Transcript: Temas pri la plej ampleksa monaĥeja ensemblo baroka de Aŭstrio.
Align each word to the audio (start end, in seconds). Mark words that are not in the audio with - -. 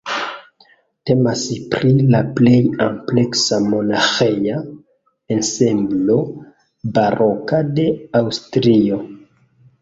Temas 1.09 1.41
pri 1.73 1.91
la 2.15 2.21
plej 2.39 2.55
ampleksa 2.85 3.59
monaĥeja 3.73 4.63
ensemblo 5.37 6.17
baroka 6.97 7.61
de 7.77 7.87
Aŭstrio. 8.23 9.01